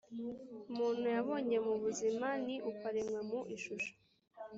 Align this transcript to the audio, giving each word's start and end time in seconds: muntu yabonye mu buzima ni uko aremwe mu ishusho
muntu 0.75 1.05
yabonye 1.15 1.57
mu 1.67 1.73
buzima 1.83 2.27
ni 2.45 2.55
uko 2.69 2.81
aremwe 2.89 3.19
mu 3.29 3.39
ishusho 3.55 3.91